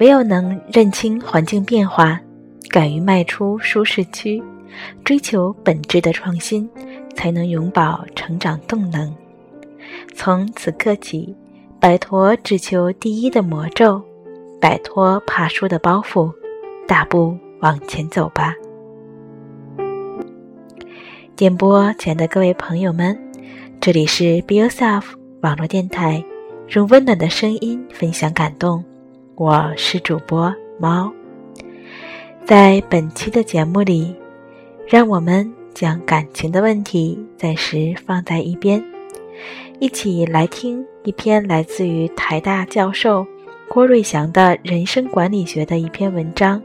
[0.00, 2.20] 唯有能认清环境变化，
[2.68, 4.42] 敢于迈出舒适区，
[5.04, 6.68] 追求本质的创新，
[7.14, 9.14] 才能永葆成长动能。
[10.14, 11.34] 从此刻起，
[11.78, 14.02] 摆脱只求第一的魔咒，
[14.60, 16.32] 摆脱怕输的包袱，
[16.88, 18.54] 大步往前走吧。
[21.36, 23.16] 点播前的各位朋友们，
[23.80, 25.04] 这里是 Be Yourself
[25.42, 26.24] 网络电台，
[26.70, 28.84] 用温暖的声音分享感动。
[29.36, 31.12] 我是主播猫。
[32.44, 34.14] 在本期的节目里，
[34.86, 38.82] 让我们将感情的问题暂时放在一边，
[39.80, 43.26] 一起来听一篇来自于台大教授
[43.68, 46.62] 郭瑞祥的人生管理学的一篇文章。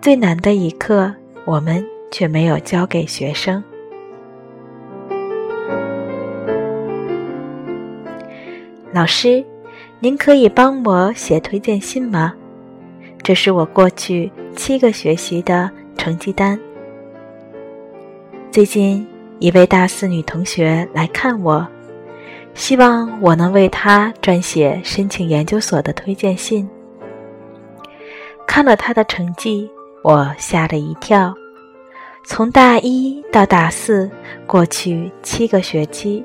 [0.00, 1.84] 最难的一课，我们。
[2.14, 3.64] 却没有教给学生。
[8.92, 9.42] 老师，
[10.02, 12.34] 您可以帮我写推荐信吗？
[13.22, 16.58] 这是我过去七个学习的成绩单。
[18.50, 19.06] 最近
[19.38, 21.64] 一位大四女同学来看我，
[22.52, 26.68] 希望我能为她撰写申请研究所的推荐信。
[28.44, 29.70] 看了她的成绩，
[30.02, 31.32] 我吓了一跳。
[32.24, 34.10] 从大一到大四，
[34.48, 36.24] 过去七个学期，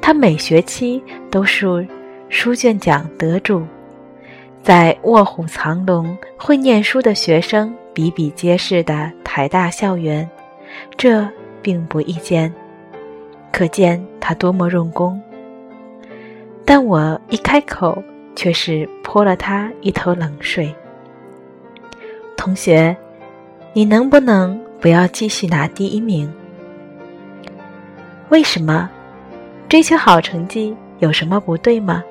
[0.00, 1.86] 她每学期都是
[2.28, 3.62] 书卷奖得主，
[4.62, 10.28] 在卧虎藏龙、会念书的学生比比皆是的台大校园，
[10.96, 11.26] 这
[11.62, 12.52] 并不易见，
[13.52, 15.20] 可见他多么用功。
[16.64, 18.02] 但我一开口，
[18.34, 20.74] 却是泼了他一头冷水。
[22.36, 22.94] 同学，
[23.72, 24.58] 你能不能？
[24.78, 26.30] 不要继续拿第一名。
[28.28, 28.90] 为什么？
[29.68, 32.04] 追求好成绩有什么不对吗？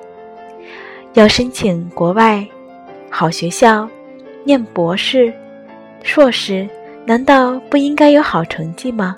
[1.16, 2.46] 要申请国外
[3.08, 3.88] 好学校，
[4.44, 5.32] 念博士、
[6.02, 6.68] 硕士，
[7.06, 9.16] 难道不应该有好成绩吗？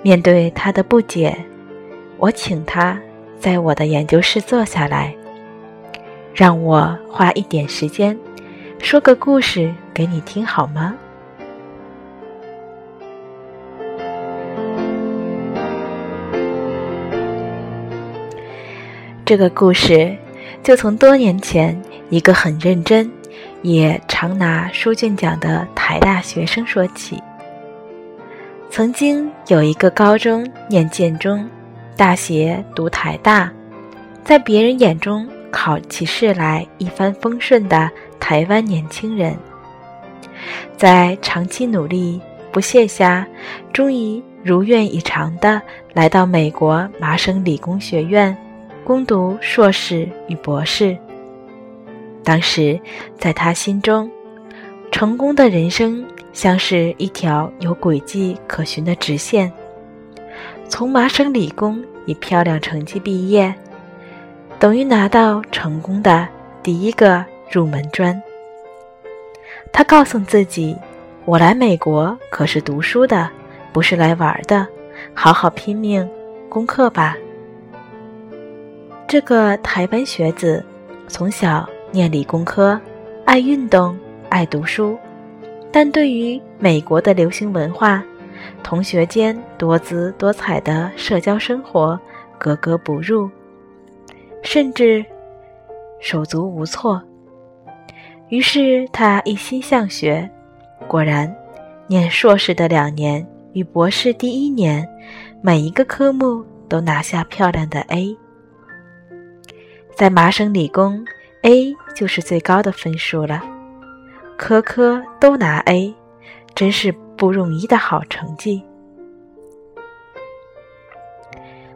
[0.00, 1.36] 面对他的不解，
[2.16, 2.98] 我请他
[3.38, 5.14] 在我的研究室坐下来，
[6.32, 8.18] 让我花一点时间
[8.78, 10.96] 说个故事给你听，好吗？
[19.28, 20.16] 这个故事
[20.62, 21.78] 就从多年前
[22.08, 23.12] 一个很认真，
[23.60, 27.22] 也常拿书卷奖的台大学生说起。
[28.70, 31.46] 曾经有一个高中念建中，
[31.94, 33.52] 大学读台大，
[34.24, 39.36] 在别人眼中考起试来一帆风顺的台湾年轻人，
[40.74, 42.18] 在长期努力
[42.50, 43.26] 不懈下，
[43.74, 45.60] 终于如愿以偿的
[45.92, 48.34] 来到美国麻省理工学院。
[48.88, 50.96] 攻读硕士与博士。
[52.24, 52.80] 当时，
[53.18, 54.10] 在他心中，
[54.90, 59.52] 成功的人生像是一条有轨迹可循的直线。
[60.70, 63.54] 从麻省理工以漂亮成绩毕业，
[64.58, 66.26] 等于拿到成功的
[66.62, 68.18] 第一个入门砖。
[69.70, 70.74] 他告诉自己
[71.26, 73.28] ：“我来美国可是读书的，
[73.70, 74.66] 不是来玩的，
[75.12, 76.08] 好好拼命
[76.48, 77.14] 功课吧。”
[79.08, 80.62] 这个台湾学子
[81.08, 82.78] 从小念理工科，
[83.24, 83.96] 爱运动，
[84.28, 84.98] 爱读书，
[85.72, 88.04] 但对于美国的流行文化、
[88.62, 91.98] 同学间多姿多彩的社交生活
[92.36, 93.30] 格格不入，
[94.42, 95.02] 甚至
[96.00, 97.02] 手足无措。
[98.28, 100.28] 于是他一心向学，
[100.86, 101.34] 果然，
[101.86, 104.86] 念硕士的两年与博士第一年，
[105.40, 108.14] 每一个科目都拿下漂亮的 A。
[109.98, 111.04] 在麻省理工
[111.42, 113.42] ，A 就是最高的分数了，
[114.36, 115.92] 科科都拿 A，
[116.54, 118.62] 真是不容易的好成绩。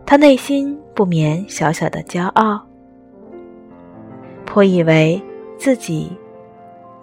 [0.07, 2.65] 他内心不免小小的骄傲，
[4.47, 5.21] 颇以为
[5.59, 6.17] 自己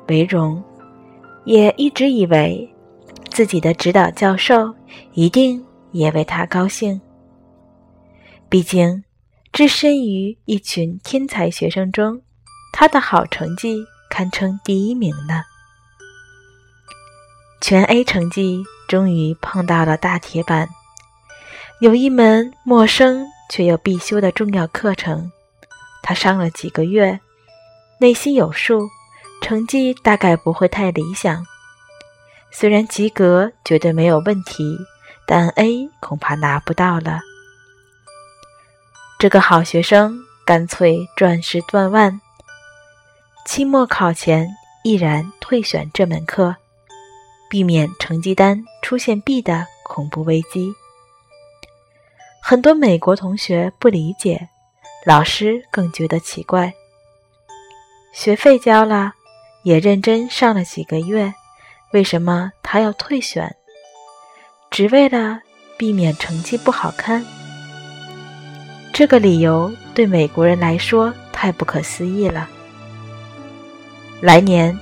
[0.08, 0.64] 为荣，
[1.44, 2.74] 也一直以为
[3.30, 4.74] 自己的指导教授
[5.12, 5.62] 一定
[5.92, 7.02] 也为他高兴，
[8.48, 9.04] 毕竟。
[9.52, 12.22] 置身于一群天才学生中，
[12.72, 15.44] 他的好成绩堪称第一名呢。
[17.60, 20.70] 全 A 成绩终于碰到了大铁板，
[21.82, 25.32] 有一门陌生却又必修的重要课程，
[26.02, 27.20] 他上了几个月，
[28.00, 28.88] 内心有数，
[29.42, 31.46] 成绩大概不会太理想。
[32.52, 34.78] 虽然及格绝对没有问题，
[35.28, 37.20] 但 A 恐怕拿不到了。
[39.20, 42.22] 这个好学生干脆转世断腕，
[43.46, 44.48] 期末考前
[44.82, 46.56] 毅然退选这门课，
[47.50, 50.74] 避免成绩单出现 B 的恐怖危机。
[52.42, 54.48] 很多美国同学不理解，
[55.06, 56.74] 老师更觉得奇怪。
[58.14, 59.16] 学费交了，
[59.64, 61.34] 也认真上了几个月，
[61.92, 63.54] 为什么他要退选？
[64.72, 65.42] 只为了
[65.78, 67.26] 避免成绩不好看？
[69.00, 72.50] 这个理由对美国人来说太不可思议了。
[74.20, 74.78] 来年，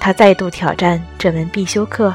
[0.00, 2.12] 他再度挑战这门必修课，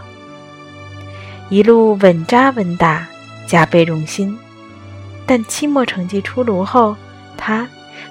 [1.47, 3.07] 一路稳扎稳打，
[3.45, 4.37] 加倍用心。
[5.25, 6.97] 但期末成绩出炉后，
[7.37, 7.65] 他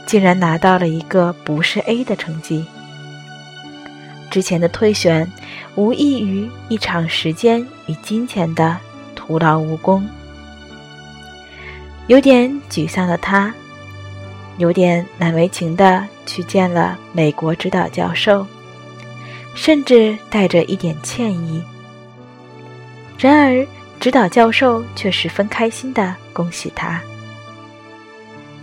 [0.06, 2.64] 竟然拿到了一个不是 A 的成绩。
[4.30, 5.30] 之前的退选，
[5.74, 8.78] 无异于一场时间与金钱的
[9.14, 10.08] 徒劳无功。
[12.08, 13.52] 有点沮丧的他，
[14.58, 18.46] 有点难为情的去见了美国指导教授，
[19.56, 21.60] 甚至带着一点歉意。
[23.18, 23.66] 然而，
[23.98, 27.00] 指导教授却十分开心的恭喜他，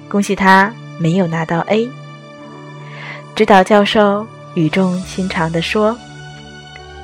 [0.07, 1.89] 恭喜他没有拿到 A。
[3.35, 5.97] 指导教授语重心长地说：“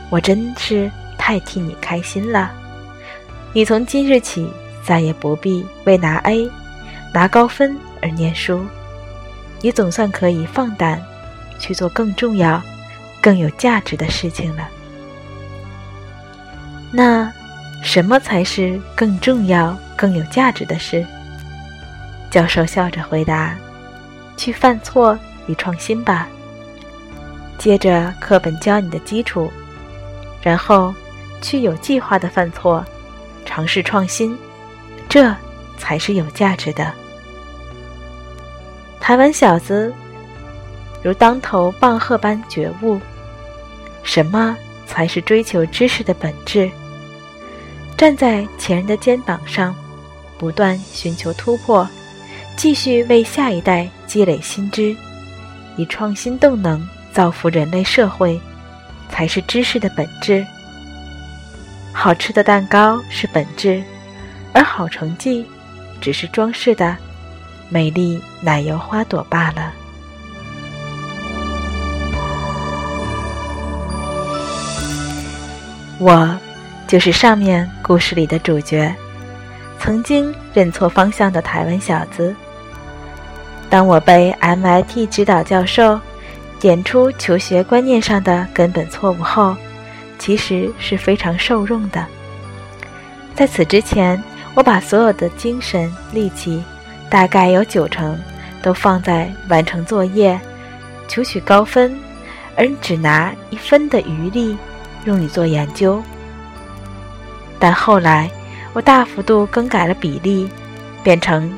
[0.10, 2.50] 我真是太替你开心了，
[3.52, 4.50] 你从今日起。”
[4.90, 6.50] 再也不必为拿 A、
[7.14, 8.66] 拿高分而念书，
[9.62, 11.00] 你总算可以放胆
[11.60, 12.60] 去做更重要、
[13.22, 14.68] 更有价值的事情了。
[16.92, 17.32] 那
[17.84, 21.06] 什么才是更重要、更有价值的事？
[22.32, 23.56] 教授笑着回答
[24.36, 25.16] ：“去犯错
[25.46, 26.28] 与创新吧。
[27.60, 29.54] 接着课本教你的基础，
[30.42, 30.92] 然后
[31.44, 32.84] 去有计划的犯错，
[33.46, 34.36] 尝试创新。”
[35.10, 35.36] 这
[35.78, 36.94] 才是有价值的。
[39.00, 39.92] 台湾小子
[41.02, 43.02] 如当头棒喝般觉悟，
[44.04, 46.70] 什么才是追求知识的本质？
[47.98, 49.76] 站在前人的肩膀上，
[50.38, 51.88] 不断寻求突破，
[52.56, 54.96] 继续为下一代积累新知，
[55.76, 58.40] 以创新动能造福人类社会，
[59.10, 60.46] 才是知识的本质。
[61.92, 63.82] 好吃的蛋糕是本质。
[64.52, 65.46] 而好成绩，
[66.02, 66.98] 只是装饰的
[67.70, 69.72] 美丽奶油花朵罢了。
[76.00, 76.38] 我，
[76.88, 78.94] 就是上面故事里的主角，
[79.80, 82.36] 曾经认错方向的台湾小子。
[83.70, 86.00] 当我被 MIT 指导教授
[86.60, 89.56] 点出求学观念上的根本错误后，
[90.18, 92.04] 其实是非常受用的。
[93.36, 94.22] 在此之前。
[94.60, 96.62] 我把所有的精神力气，
[97.10, 98.20] 大概有九成，
[98.62, 100.38] 都放在完成作业、
[101.08, 101.98] 求取高分，
[102.58, 104.58] 而只拿一分的余力
[105.06, 106.04] 用于做研究。
[107.58, 108.30] 但后来，
[108.74, 110.50] 我大幅度更改了比例，
[111.04, 111.50] 变成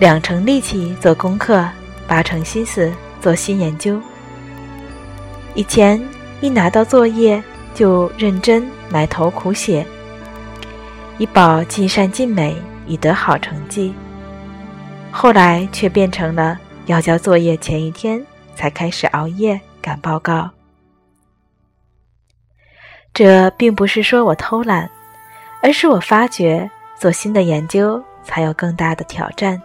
[0.00, 1.64] 两成力气做功课，
[2.08, 4.00] 八成心思做新研究。
[5.54, 6.04] 以前
[6.40, 7.40] 一拿到作业
[7.76, 9.86] 就认真埋头苦写。
[11.18, 12.56] 以保尽善尽美，
[12.86, 13.94] 以得好成绩。
[15.10, 18.24] 后来却变成了要交作业前一天
[18.56, 20.50] 才开始熬夜赶报告。
[23.12, 24.90] 这并不是说我偷懒，
[25.62, 29.62] 而是我发觉做新的研究才有更大的挑战，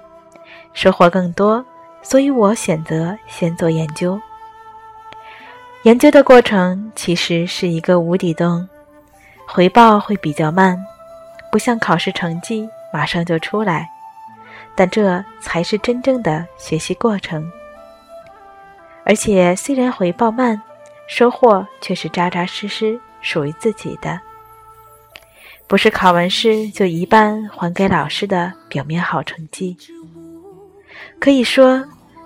[0.74, 1.66] 收获更多，
[2.04, 4.22] 所以我选择先做研究。
[5.82, 8.70] 研究的过程其实是一个无底洞，
[9.48, 10.78] 回报会比较慢。
[11.52, 13.90] 不像考试成绩马上就出来，
[14.76, 17.52] 但这才是真正的学习过程。
[19.06, 20.62] 而且虽然回报慢，
[21.08, 24.20] 收获却是扎扎实实属于自己的。
[25.68, 29.78] 不是考完试就一半还给老师的表面好成绩。
[31.20, 31.86] 可以说，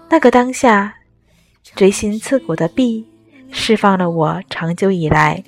[0.10, 0.94] 那个当下
[1.76, 3.06] 锥心刺骨的 B，
[3.52, 5.44] 释放了我长久以来。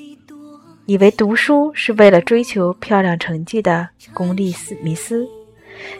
[0.87, 5.27] 以为读书是为了追求漂亮成绩的功利思迷思，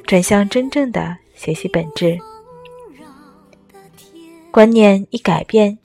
[0.05, 2.17] 转向真正的学习本质。
[4.51, 5.77] 观念一改变，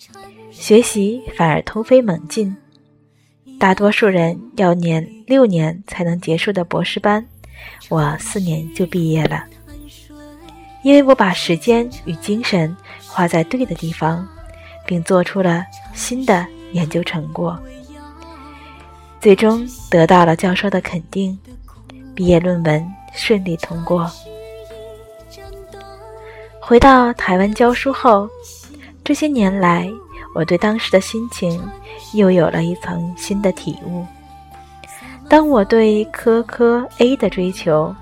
[0.51, 2.55] 学习反而突飞猛进。
[3.59, 7.27] 大多数人要念六年才能结束的博士班，
[7.89, 9.45] 我四年就毕业了。
[10.83, 12.75] 因为我把时间与精神
[13.07, 14.27] 花在对的地方，
[14.87, 15.65] 并做出了
[15.95, 17.59] 新的研究成果。
[19.21, 21.39] 最终得到了教授的肯定，
[22.15, 22.85] 毕业论文
[23.15, 24.11] 顺利通过。
[26.59, 28.27] 回到台湾教书后，
[29.05, 29.91] 这些年来，
[30.35, 31.63] 我对当时的心情
[32.15, 34.07] 又有了一层新的体悟。
[35.29, 37.95] 当我对科科 A 的追求，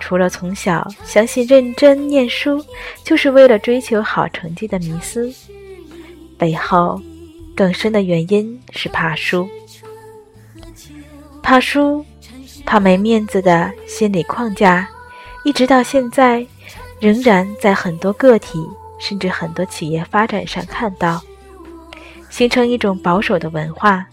[0.00, 2.62] 除了从小相信认真念书
[3.04, 5.32] 就是为了追求好成绩的迷思，
[6.36, 7.00] 背后
[7.54, 9.48] 更深的原因是怕输。
[11.44, 12.04] 怕输，
[12.64, 14.88] 怕没面子的心理框架，
[15.44, 16.44] 一直到现在。
[17.00, 18.58] 仍然在很多个体
[18.98, 21.20] 甚至很多企业发展上看到，
[22.30, 24.06] 形成一种保守的文化，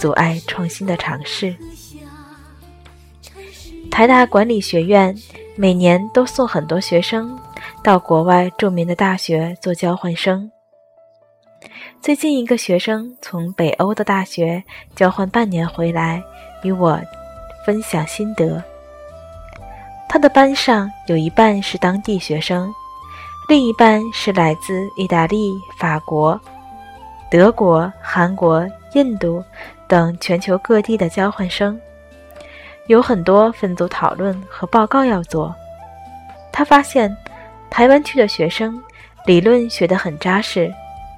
[0.00, 1.54] 阻碍创新的尝试。
[3.88, 5.14] 台大管理学院
[5.54, 7.38] 每年都送很多学生
[7.84, 10.50] 到国外著名的大学做交换生。
[12.00, 14.64] 最近一个学生从北欧的大学
[14.96, 16.20] 交换半年回来，
[16.64, 17.00] 与我
[17.64, 18.60] 分享心得。
[20.08, 22.72] 他的班上有一半是当地学生，
[23.48, 26.40] 另一半是来自意大利、法国、
[27.30, 29.44] 德国、韩国、印度
[29.86, 31.80] 等全球各地的交换生，
[32.86, 35.54] 有很多分组讨论和报告要做。
[36.52, 37.14] 他发现，
[37.68, 38.80] 台湾区的学生
[39.26, 40.72] 理论学得很扎实，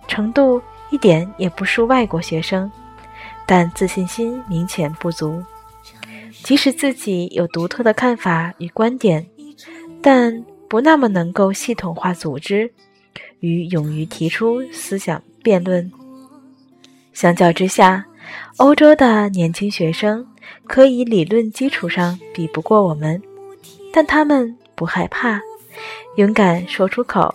[0.09, 2.71] 程度一点也不输外国学生，
[3.47, 5.43] 但自信心明显不足。
[6.43, 9.27] 即使自己有独特的看法与观点，
[10.03, 12.71] 但不那么能够系统化组织
[13.41, 15.91] 与勇于提出思想辩论。
[17.13, 18.05] 相较之下，
[18.59, 20.27] 欧洲的年轻学生
[20.67, 23.21] 可以理论基础上比不过我们，
[23.93, 25.41] 但他们不害怕，
[26.17, 27.35] 勇敢说出口，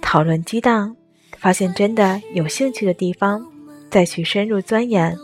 [0.00, 0.96] 讨论激荡，
[1.36, 3.44] 发现真的有兴趣的地方，
[3.90, 5.16] 再去深入钻研，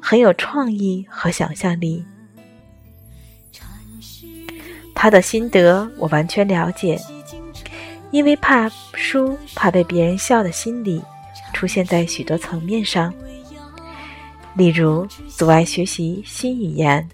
[0.00, 2.04] 很有创意和想象力。
[4.94, 6.98] 他的心得我完全了解，
[8.10, 11.02] 因为怕输、怕被别人笑的心理
[11.52, 13.12] 出现在许多层面上，
[14.54, 17.06] 例如阻碍学习新语言，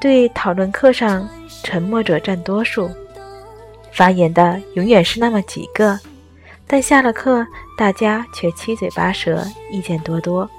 [0.00, 1.28] 对讨论课上
[1.62, 2.90] 沉默者占多数，
[3.92, 5.98] 发言的永远是那么几个，
[6.66, 7.46] 但下了课
[7.78, 10.50] 大家却七嘴八舌、意见多多。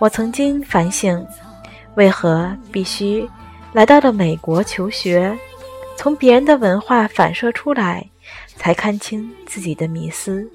[0.00, 1.24] 我曾经反省，
[1.94, 3.28] 为何必须？
[3.74, 5.38] 来到了美国求学，
[5.94, 8.08] 从别人的文化反射出来，
[8.56, 10.50] 才看清自己的迷思。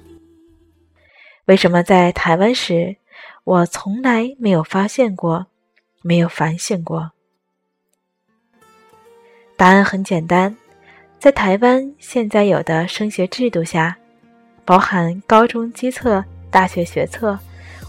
[1.44, 2.96] 为什么在台湾时，
[3.44, 5.46] 我从来没有发现过，
[6.02, 7.12] 没有反省过？
[9.56, 10.54] 答案很简单，
[11.20, 13.96] 在台湾现在有的升学制度下，
[14.64, 17.38] 包含高中基测、大学学测，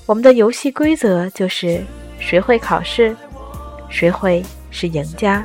[0.08, 1.84] 我们的游戏规则就是
[2.18, 3.16] 谁会考试，
[3.90, 4.44] 谁会。
[4.70, 5.44] 是赢家。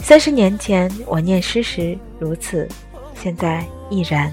[0.00, 2.66] 三十年前我念诗时如此，
[3.14, 4.32] 现在亦然。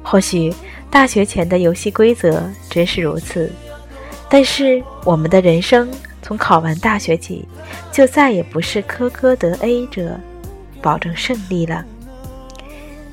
[0.00, 0.54] 或许
[0.90, 3.50] 大学前的游戏规则真是如此，
[4.28, 5.90] 但是我们的人生
[6.20, 7.48] 从考完大学起，
[7.90, 10.20] 就再也不是科科得 A 者
[10.80, 11.84] 保证胜利了。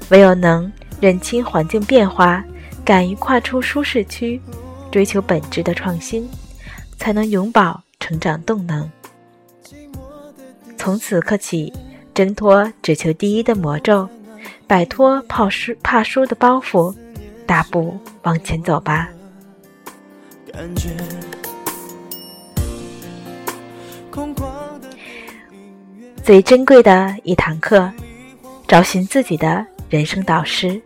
[0.09, 2.43] 唯有能认清环境变化，
[2.89, 4.41] 敢于跨出舒适区，
[4.89, 6.27] 追求本质的创新，
[6.97, 7.77] 才能永葆。
[7.99, 8.89] 成长动能，
[10.75, 11.71] 从此刻起，
[12.15, 14.09] 挣脱只求第一的魔咒，
[14.65, 16.91] 摆脱怕输怕输的包袱，
[17.45, 19.07] 大步往前走吧。
[26.23, 27.91] 最珍贵的一堂课，
[28.67, 30.81] 找寻自己的人生导师。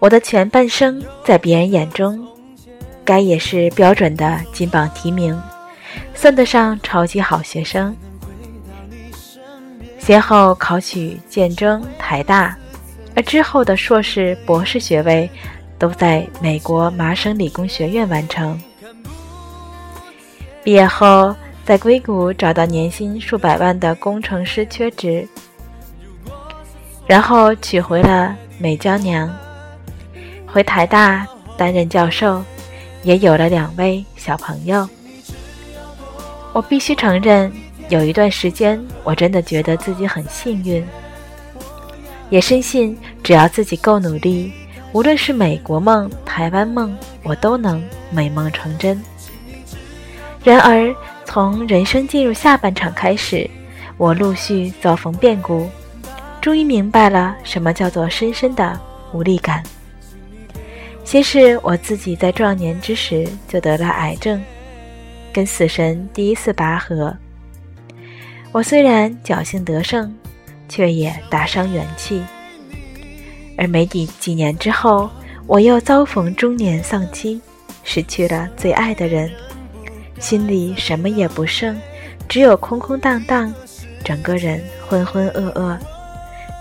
[0.00, 2.26] 我的前半生，在别人眼中，
[3.04, 5.38] 该也是标准的金榜题名。
[6.14, 7.94] 算得上超级好学生，
[9.98, 12.56] 先后考取建中、台大，
[13.14, 15.28] 而之后的硕士、博士学位
[15.78, 18.58] 都在美国麻省理工学院完成。
[20.64, 25.28] 毕业后，在硅谷找到年薪数百万的工程师缺职，
[27.06, 29.30] 然后娶回了美娇娘，
[30.52, 31.26] 回台大
[31.56, 32.42] 担任教授，
[33.02, 34.88] 也有了两位小朋友。
[36.52, 37.52] 我必须承认，
[37.88, 40.84] 有一段时间我真的觉得自己很幸运，
[42.30, 44.52] 也深信只要自己够努力，
[44.92, 49.00] 无论是美国梦、台湾梦，我都能美梦成真。
[50.42, 50.92] 然而，
[51.24, 53.48] 从人生进入下半场开始，
[53.96, 55.68] 我陆续遭逢变故，
[56.40, 58.76] 终于明白了什么叫做深深的
[59.12, 59.62] 无力感。
[61.10, 64.40] 先是我自己在壮年之时就得了癌症。
[65.32, 67.12] 跟死神第一次拔河，
[68.52, 70.14] 我虽然侥幸得胜，
[70.68, 72.22] 却也大伤元气。
[73.58, 75.10] 而没几几年之后，
[75.48, 77.40] 我又遭逢中年丧妻，
[77.82, 79.28] 失去了最爱的人，
[80.20, 81.76] 心里什么也不剩，
[82.28, 83.52] 只有空空荡荡，
[84.04, 85.76] 整个人浑浑噩噩，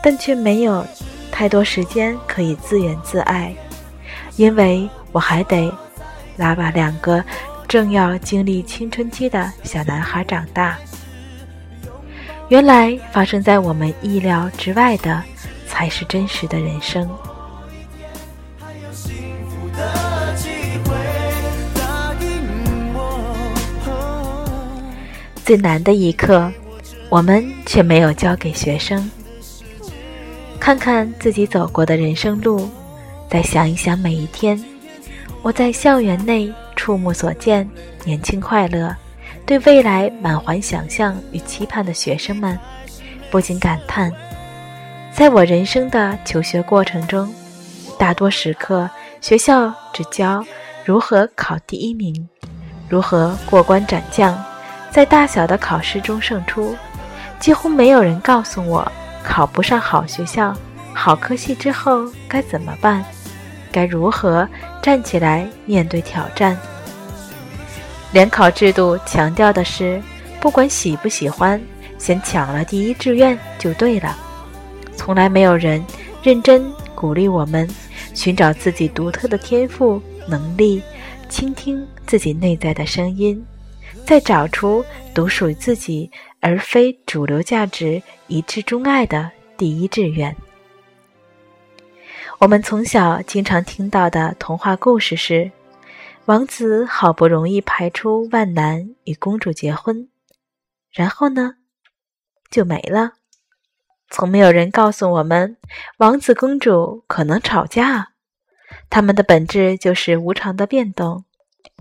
[0.01, 0.83] 但却没有
[1.31, 3.55] 太多时间可以自怨自艾，
[4.39, 5.69] 因为我还得
[6.37, 7.21] 拉把两个
[7.67, 10.77] 正要经历青春期的小男孩长大。
[12.47, 15.21] 原来发生在我们意料之外的，
[15.67, 17.05] 才是真实的人生。
[25.43, 26.49] 最难的一刻，
[27.09, 29.11] 我们却没有教给学生。
[30.61, 32.69] 看看自己走过的人生路，
[33.29, 34.59] 再想一想每一天，
[35.43, 37.69] 我在校园内触目所见，
[38.03, 38.95] 年轻快乐。
[39.45, 42.57] 对未来满怀想象与期盼的学生们，
[43.31, 44.11] 不禁感叹：
[45.11, 47.31] 在我人生的求学过程中，
[47.97, 48.87] 大多时刻
[49.21, 50.45] 学校只教
[50.85, 52.27] 如何考第一名，
[52.87, 54.37] 如何过关斩将，
[54.91, 56.75] 在大小的考试中胜出，
[57.39, 58.91] 几乎没有人告诉我
[59.23, 60.55] 考不上好学校、
[60.93, 63.03] 好科系之后该怎么办，
[63.71, 64.47] 该如何
[64.81, 66.57] 站起来面对挑战。
[68.11, 70.01] 联考制度强调的是，
[70.39, 71.61] 不管喜不喜欢，
[71.97, 74.17] 先抢了第一志愿就对了。
[74.95, 75.83] 从来没有人
[76.23, 77.69] 认真鼓励我们
[78.13, 80.81] 寻找自己独特的天赋能力，
[81.29, 83.43] 倾听自己内在的声音，
[84.05, 84.83] 再找出
[85.13, 86.09] 独属于自己
[86.39, 90.35] 而非主流价值一致钟爱的第一志愿。
[92.39, 95.51] 我们从小经常听到的童话故事是。
[96.25, 100.07] 王子好不容易排除万难与公主结婚，
[100.91, 101.55] 然后呢，
[102.51, 103.13] 就没了。
[104.11, 105.57] 从没有人告诉我们，
[105.97, 108.09] 王子公主可能吵架，
[108.91, 111.25] 他们的本质就是无常的变动。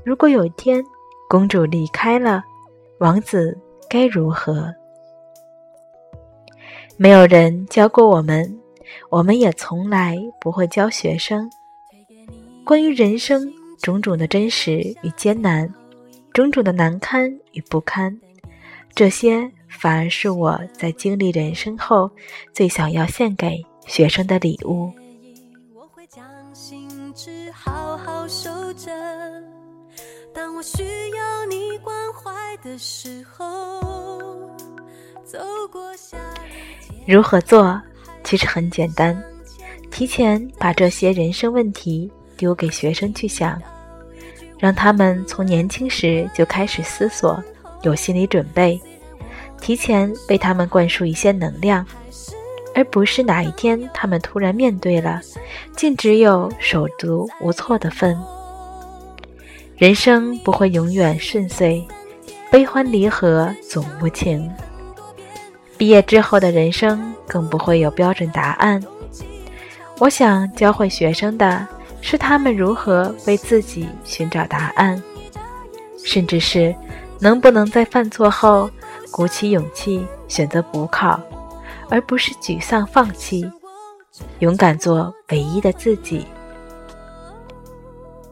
[0.03, 0.83] 如果有一天
[1.29, 2.43] 公主离开了，
[2.99, 3.57] 王子
[3.89, 4.75] 该如何？
[6.97, 8.58] 没有人教过我们，
[9.11, 11.51] 我们也从来不会教学生
[12.65, 13.53] 关于人生。
[13.81, 15.73] 种种的真实与艰难，
[16.33, 18.13] 种种的难堪与不堪，
[18.93, 22.11] 这些反而是我在经历人生后
[22.53, 24.93] 最想要献给学生的礼物。
[30.35, 33.81] 当我需要你关怀的时候，
[35.25, 35.39] 走
[35.71, 35.81] 过
[37.07, 37.81] 如何做？
[38.29, 39.19] 其实很简单，
[39.91, 42.13] 提前把这些人生问题。
[42.37, 43.61] 丢给学生去想，
[44.59, 47.43] 让他们从年轻时就开始思索，
[47.83, 48.81] 有心理准备，
[49.61, 51.85] 提前为他们灌输一些能量，
[52.77, 55.21] 而不是哪一天他们突然面对了，
[55.75, 58.17] 竟只有手足无措的份。
[59.77, 61.83] 人生不会永远顺遂，
[62.53, 64.49] 悲欢离合总无情。
[65.79, 68.83] 毕业之后的人生更不会有标准答案。
[69.99, 71.67] 我想教会学生的。
[72.01, 75.03] 是他们如何为自己寻找答案，
[76.05, 76.73] 甚至是
[77.19, 78.71] 能不能在犯错后
[79.11, 81.21] 鼓起勇气选择补考，
[81.91, 83.51] 而不是沮丧放弃，
[84.39, 86.25] 勇敢做唯一的自己。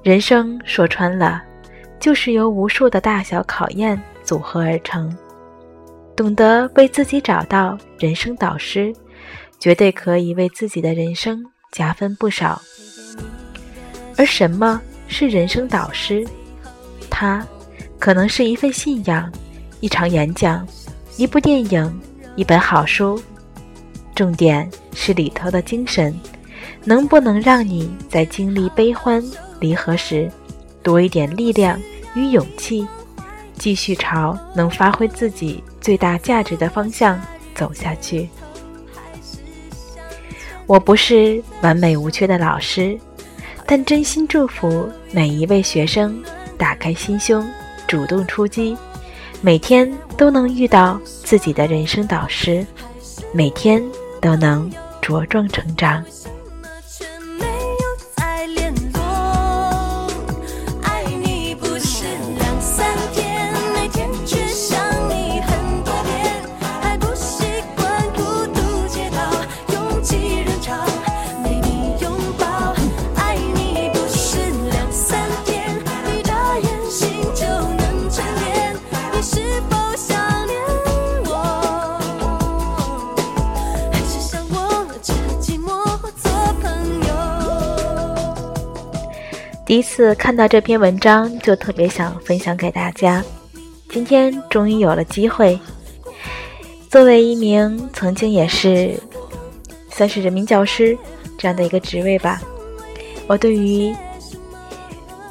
[0.04, 1.42] 人生说穿了，
[1.98, 5.14] 就是由无数的大小考验组合而成。
[6.16, 8.90] 懂得为自己找到人生导师，
[9.60, 12.60] 绝对可以为自己的人生加分不少。
[14.16, 16.26] 而什么是人生导师？
[17.10, 17.46] 它
[17.98, 19.30] 可能是一份信仰，
[19.80, 20.66] 一场演讲，
[21.18, 22.00] 一部电影，
[22.34, 23.22] 一本好书。
[24.14, 26.18] 重点是里头的精神，
[26.82, 29.22] 能不能让你在经历悲欢
[29.60, 30.30] 离合时，
[30.82, 31.78] 多一点力量
[32.14, 32.86] 与勇气，
[33.66, 37.20] 继续朝能发挥自己最大价值的方向
[37.52, 38.28] 走下去？
[40.68, 42.96] 我不是完美无缺的老师。
[43.66, 46.22] 但真心祝福每一位学生，
[46.56, 47.44] 打开心胸，
[47.88, 48.76] 主动出击，
[49.40, 52.64] 每天都能遇到自己的人生导师，
[53.32, 53.82] 每天
[54.20, 56.04] 都能茁壮成长。
[89.66, 93.22] 第一次看到这篇文章，就特别想分享给大家。
[93.88, 95.58] 今天终于有了机会。
[96.88, 98.94] 作为一名曾经也是
[99.90, 100.96] 算是人民教师
[101.36, 102.40] 这样的一个职位吧，
[103.26, 103.92] 我对于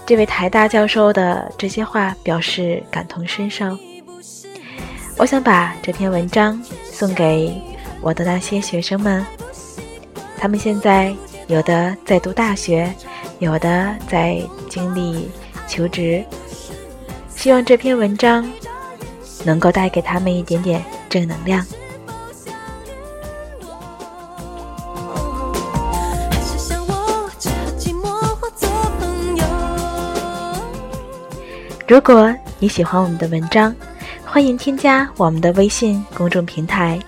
[0.05, 3.65] 这位台大教授的这些话表示感同身受。
[5.17, 7.55] 我想把这篇文章送给
[8.01, 9.25] 我的那些学生们，
[10.37, 11.15] 他们现在
[11.47, 12.93] 有的在读大学，
[13.39, 15.29] 有的在经历
[15.67, 16.23] 求职。
[17.35, 18.49] 希望这篇文章
[19.43, 21.63] 能够带给他们一点点正能量。
[31.87, 33.75] 如果你喜欢我们的文章，
[34.25, 36.99] 欢迎添加我们的微信公众平台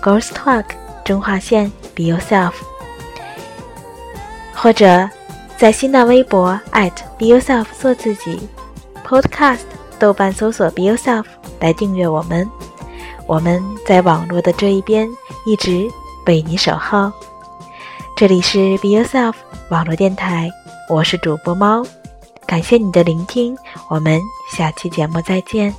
[0.00, 0.66] “Girls Talk”
[1.04, 2.52] 中划线 “Be Yourself”，
[4.54, 5.10] 或者
[5.60, 8.48] 在新浪微博 @Be Yourself 做自己
[9.06, 9.60] Podcast。
[9.98, 11.26] 豆瓣搜索 “Be Yourself”
[11.60, 12.50] 来订阅我们，
[13.26, 15.06] 我们在网络的这一边
[15.44, 15.86] 一直
[16.24, 17.12] 为你守候。
[18.16, 19.34] 这里是 “Be Yourself”
[19.68, 20.48] 网络电台，
[20.88, 21.84] 我是主播猫，
[22.46, 23.54] 感谢你的聆听，
[23.90, 24.18] 我们
[24.56, 25.74] 下期节目再见。